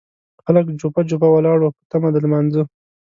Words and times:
خلک 0.45 0.65
جوپه 0.79 1.01
جوپه 1.09 1.27
ولاړ 1.31 1.57
وو 1.61 1.75
په 1.77 1.83
تمه 1.91 2.09
د 2.11 2.15
لمانځه. 2.25 2.63